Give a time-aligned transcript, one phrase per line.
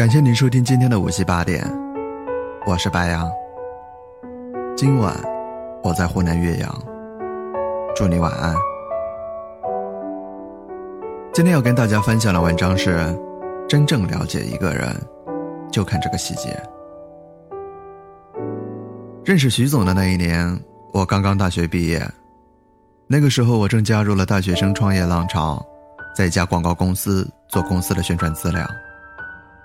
[0.00, 1.62] 感谢您收听今天的五七八点，
[2.66, 3.30] 我是白杨。
[4.74, 5.14] 今晚
[5.82, 6.82] 我在湖南岳阳，
[7.94, 8.54] 祝你晚安。
[11.34, 13.14] 今天要跟大家分享的文章是：
[13.68, 14.96] 真正了解一个人，
[15.70, 16.58] 就看这个细节。
[19.22, 20.58] 认识徐总的那一年，
[20.94, 22.02] 我刚刚大学毕业，
[23.06, 25.62] 那个时候我正加入了大学生创业浪潮，
[26.16, 28.66] 在一家广告公司做公司的宣传资料。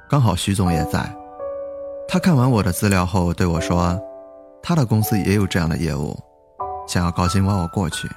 [0.07, 1.03] 刚好徐总也在，
[2.07, 4.00] 他看完我的资料后对我说
[4.61, 6.15] ：“他的公司也有这样的业务，
[6.87, 8.07] 想要高薪挖我过去。”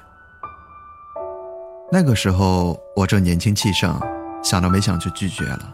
[1.91, 3.99] 那个时候我正年轻气盛，
[4.43, 5.73] 想都没想就拒绝了。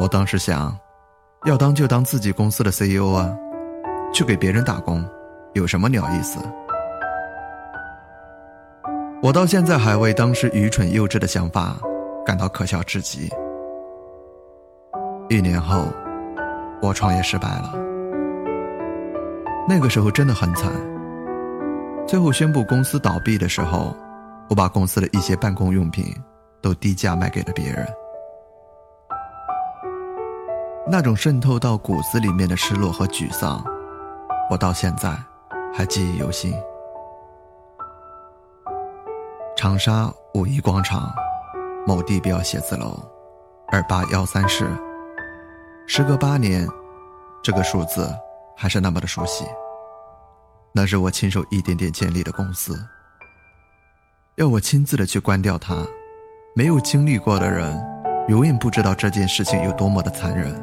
[0.00, 0.76] 我当时想，
[1.44, 3.32] 要当就当自己公司的 CEO 啊，
[4.12, 5.08] 去给别人打工，
[5.52, 6.40] 有什么鸟意思？
[9.22, 11.76] 我到现在还为当时愚蠢幼稚的想法
[12.26, 13.30] 感到可笑至极。
[15.30, 15.84] 一年后，
[16.82, 17.72] 我创业失败了。
[19.68, 20.72] 那个时候真的很惨。
[22.04, 23.96] 最后宣布公司倒闭的时候，
[24.48, 26.12] 我把公司的一些办公用品
[26.60, 27.86] 都低价卖给了别人。
[30.84, 33.64] 那种渗透到骨子里面的失落和沮丧，
[34.50, 35.16] 我到现在
[35.72, 36.52] 还记忆犹新。
[39.56, 41.08] 长沙五一广场
[41.86, 43.00] 某地标写字楼，
[43.70, 44.68] 二八幺三室。
[45.92, 46.68] 时隔八年，
[47.42, 48.08] 这个数字
[48.56, 49.44] 还是那么的熟悉。
[50.72, 52.78] 那是我亲手一点点建立的公司，
[54.36, 55.84] 要我亲自的去关掉它。
[56.54, 57.76] 没有经历过的人，
[58.28, 60.54] 永远不知道这件事情有多么的残忍。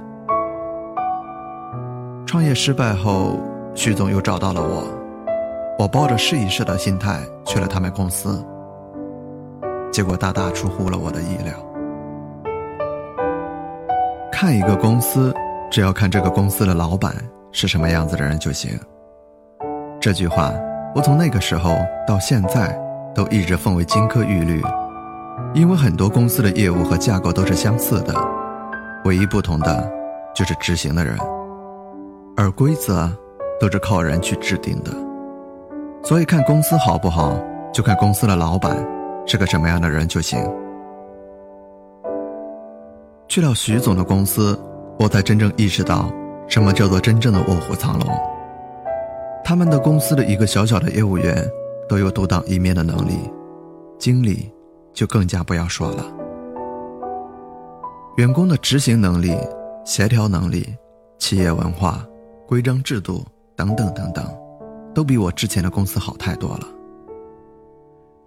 [2.26, 3.38] 创业失败后，
[3.76, 4.88] 徐总又找到了我，
[5.78, 8.42] 我抱着试一试的心态去了他们公司，
[9.92, 11.54] 结果大大出乎了我的意料。
[14.40, 15.34] 看一个公司，
[15.68, 17.12] 只要看这个公司的老板
[17.52, 18.80] 是什么样子的人就行。
[20.00, 20.54] 这句话，
[20.94, 21.76] 我从那个时候
[22.08, 22.80] 到现在
[23.16, 24.62] 都一直奉为金科玉律，
[25.56, 28.14] 因为很多公司的业务和架构都是相似的，
[29.06, 29.92] 唯一不同的
[30.36, 31.18] 就是执行的人，
[32.36, 33.12] 而规则
[33.60, 34.92] 都是靠人去制定的。
[36.04, 37.36] 所以看公司好不好，
[37.74, 38.78] 就看公司的老板
[39.26, 40.40] 是个什么样的人就行。
[43.38, 44.60] 去了徐总的公司，
[44.98, 46.12] 我才真正意识到
[46.48, 48.10] 什么叫做真正的卧虎藏龙。
[49.46, 51.48] 他们的公司的一个小小的业务员
[51.88, 53.14] 都有独当一面的能力，
[54.00, 54.52] 经理
[54.92, 56.04] 就更加不要说了。
[58.18, 59.38] 员工的执行能力、
[59.86, 60.76] 协调能力、
[61.20, 62.04] 企业文化、
[62.48, 63.24] 规章制度
[63.56, 64.26] 等等等等，
[64.96, 66.68] 都比我之前的公司好太多了。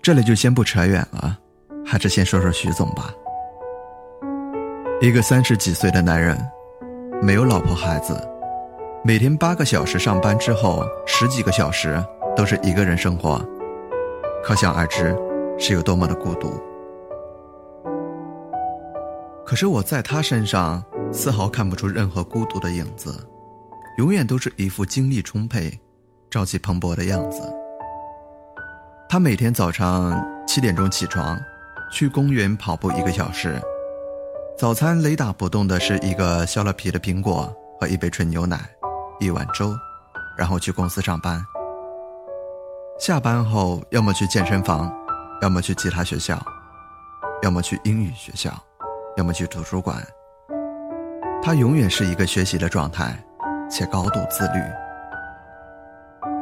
[0.01, 1.37] 这里就先不扯远了，
[1.85, 3.13] 还是先说说徐总吧。
[5.03, 6.37] 一个三十几岁的男人，
[7.23, 8.15] 没有老婆孩子，
[9.03, 12.05] 每天八个小时上班之后，十几个小时
[12.37, 13.43] 都是一个人生活，
[14.45, 15.17] 可想而知
[15.59, 16.53] 是有多么的孤独。
[19.43, 23.27] 可是我在他身上丝毫看不出任何孤独的影子，
[23.97, 25.81] 永远都是一副精力充沛、
[26.31, 27.41] 朝气蓬勃的样子。
[29.09, 31.41] 他每天早上七点钟起床，
[31.91, 33.59] 去公园跑步一个小时。
[34.61, 37.51] 早餐雷打不动的是一个削了皮的苹果
[37.81, 38.59] 和一杯纯牛奶，
[39.19, 39.75] 一碗粥，
[40.37, 41.43] 然后去公司上班。
[42.99, 44.95] 下班后，要么去健身房，
[45.41, 46.39] 要么去吉他学校，
[47.43, 48.53] 要么去英语学校，
[49.17, 49.97] 要么去图书馆。
[51.43, 53.19] 他永远是一个学习的状态，
[53.71, 54.61] 且高度自律。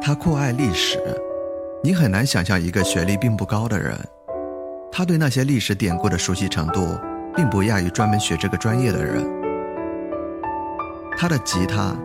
[0.01, 1.01] 他酷爱历史，
[1.81, 3.97] 你很难想象一个学历并不高的人，
[4.91, 6.99] 他对那些历史典故的熟悉程度。
[7.39, 9.25] 并不亚于专门学这个专业的人。
[11.17, 11.95] 他的吉他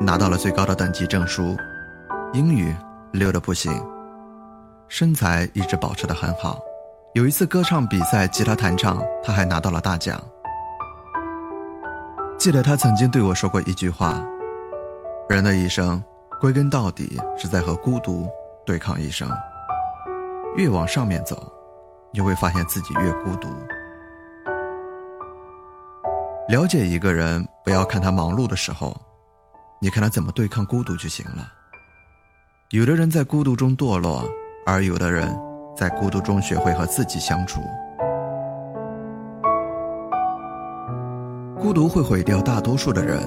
[0.00, 1.56] 拿到了最高的等级证书，
[2.32, 2.72] 英语
[3.10, 3.72] 溜得不行，
[4.86, 6.60] 身材一直保持得很好。
[7.14, 10.22] 有一次歌唱比赛，吉他弹唱，他还拿到了大奖。
[12.38, 14.24] 记得他曾经对我说过一句话
[15.28, 16.00] ：“人的一生，
[16.40, 18.28] 归根到底是在和孤独
[18.64, 19.28] 对抗一生。
[20.54, 21.52] 越往上面走，
[22.12, 23.48] 你会发现自己越孤独。”
[26.46, 28.94] 了解一个人，不要看他忙碌的时候，
[29.80, 31.50] 你看他怎么对抗孤独就行了。
[32.70, 34.22] 有的人在孤独中堕落，
[34.66, 35.34] 而有的人
[35.74, 37.62] 在孤独中学会和自己相处。
[41.58, 43.18] 孤独会毁掉大多数的人，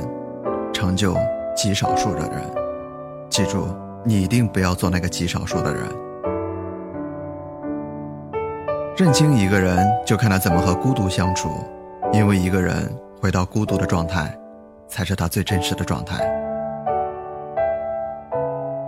[0.71, 1.17] 成就
[1.55, 2.39] 极少数的人。
[3.31, 3.67] 记住，
[4.05, 5.83] 你一定不要做那个极少数的人。
[8.95, 11.49] 认清一个人，就看他怎么和孤独相处，
[12.13, 12.95] 因为一个人。
[13.19, 14.37] 回到孤独的状态，
[14.87, 16.17] 才是他最真实的状态。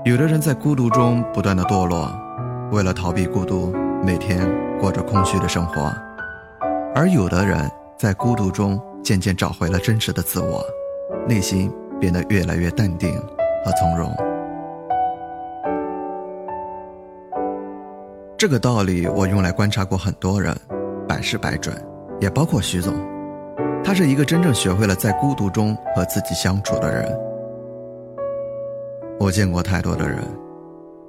[0.05, 2.09] 有的人在孤独中不断的堕落，
[2.71, 3.73] 为了逃避孤独，
[4.03, 4.47] 每天
[4.79, 5.91] 过着空虚的生活；
[6.95, 10.63] 而有的人在孤独中渐渐找回了真实的自我，
[11.27, 13.13] 内心变得越来越淡定
[13.65, 14.15] 和从容。
[18.37, 20.55] 这个道理我用来观察过很多人，
[21.07, 21.75] 百试百准，
[22.21, 22.93] 也包括徐总。
[23.83, 27.17] 他是一个真正学会了在孤独中和自己相处的人。
[29.19, 30.23] 我见过太多的人，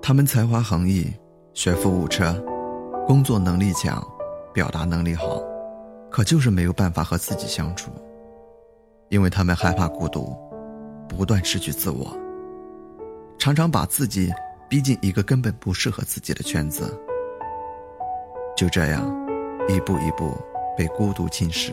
[0.01, 1.07] 他们才华横溢，
[1.53, 2.35] 学富五车，
[3.07, 4.03] 工作能力强，
[4.53, 5.41] 表达能力好，
[6.11, 7.91] 可就是没有办法和自己相处，
[9.11, 10.35] 因为他们害怕孤独，
[11.09, 12.17] 不断失去自我，
[13.39, 14.33] 常常把自己
[14.69, 16.99] 逼进一个根本不适合自己的圈子，
[18.57, 19.03] 就这样，
[19.69, 20.37] 一步一步
[20.77, 21.73] 被孤独侵蚀。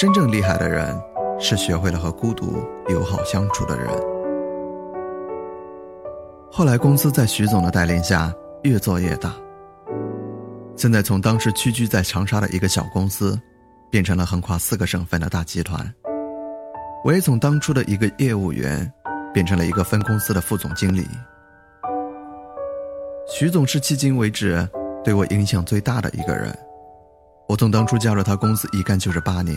[0.00, 0.98] 真正厉害的人。
[1.38, 3.86] 是学会了和孤独友好相处的人。
[6.50, 8.32] 后来，公司在徐总的带领下
[8.62, 9.34] 越做越大。
[10.74, 13.38] 现在，从当时屈居在长沙的一个小公司，
[13.90, 15.78] 变成了横跨四个省份的大集团。
[17.04, 18.90] 我也从当初的一个业务员，
[19.34, 21.06] 变成了一个分公司的副总经理。
[23.28, 24.66] 徐总是迄今为止
[25.04, 26.58] 对我影响最大的一个人。
[27.48, 29.56] 我从当初加入他公司一干就是八年。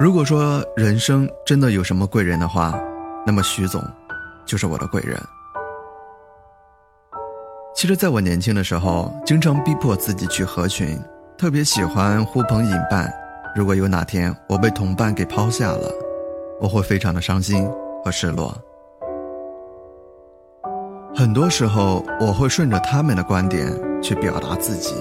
[0.00, 2.72] 如果说人生真的有什么贵人的话，
[3.26, 3.82] 那么徐总
[4.46, 5.20] 就是我的贵人。
[7.74, 10.96] 其实，在我年轻的时候，经常逼迫自己去合群，
[11.36, 13.12] 特别喜欢呼朋引伴。
[13.56, 15.90] 如果有哪天我被同伴给抛下了，
[16.60, 17.68] 我会非常的伤心
[18.04, 18.56] 和失落。
[21.12, 23.66] 很多时候，我会顺着他们的观点
[24.00, 24.94] 去表达自己，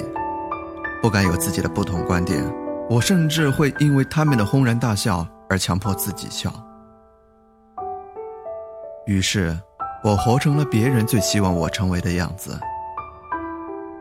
[1.03, 2.44] 不敢有自己的不同观点。
[2.89, 6.50] 我甚至会因为他们的轰然大笑而强迫自己笑，
[9.06, 9.57] 于是，
[10.01, 12.57] 我活成了别人最希望我成为的样子。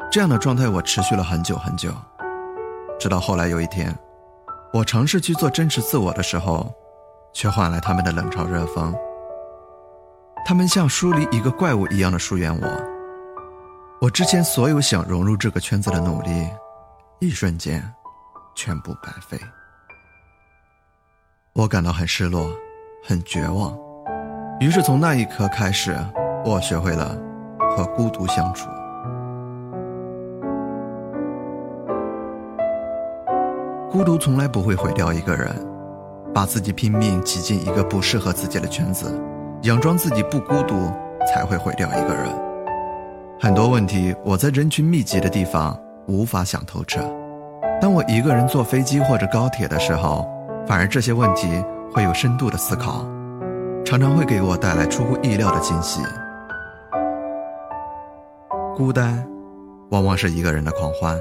[0.09, 1.91] 这样的状态我持续了很久很久，
[2.99, 3.93] 直到后来有一天，
[4.73, 6.73] 我尝试去做真实自我的时候，
[7.33, 8.95] 却换来他们的冷嘲热讽。
[10.45, 12.69] 他们像疏离一个怪物一样的疏远我，
[14.01, 16.49] 我之前所有想融入这个圈子的努力，
[17.19, 17.83] 一瞬间。
[18.57, 19.39] 全部白费，
[21.53, 22.49] 我感到很失落，
[23.05, 23.77] 很绝望。
[24.61, 25.95] 于是从那一刻开始，
[26.43, 27.15] 我学会了
[27.77, 28.71] 和孤独相处。
[33.91, 35.55] 孤独从来不会毁掉一个人，
[36.35, 39.21] 把自己拼命挤进一个不适合自己的圈子，
[39.63, 40.91] 佯装自己不孤独，
[41.31, 42.27] 才会毁掉一个人。
[43.39, 47.01] 很多问题，我在人群密集的地方无法想透彻。
[47.81, 50.27] 当我一个人坐飞机或者高铁的时候，
[50.67, 51.63] 反而这些问题
[51.93, 53.07] 会有深度的思考，
[53.85, 56.01] 常常会给我带来出乎意料的惊喜。
[58.75, 59.25] 孤单，
[59.91, 61.19] 往往是一个人的狂欢，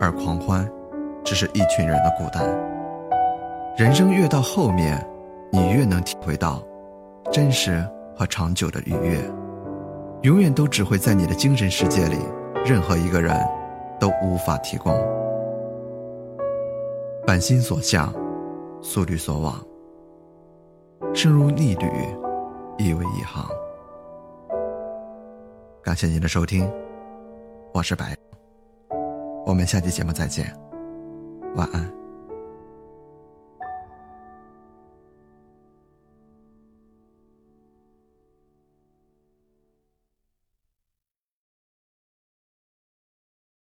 [0.00, 0.68] 而狂欢，
[1.24, 2.44] 只是一群人的孤单。
[3.76, 5.04] 人生越到后面，
[5.50, 6.62] 你越能体会到，
[7.30, 7.84] 真实
[8.16, 9.20] 和长久的愉悦，
[10.22, 12.18] 永远都只会在你的精神世界里，
[12.64, 13.36] 任何一个人
[14.00, 14.96] 都无法提供。
[17.26, 18.14] 凡心所向，
[18.80, 19.60] 素履所往。
[21.12, 21.86] 生如逆旅，
[22.78, 23.44] 亦为一行。
[25.82, 26.70] 感谢您的收听，
[27.74, 28.16] 我是白。
[29.44, 30.56] 我们下期节目再见，
[31.56, 32.05] 晚安。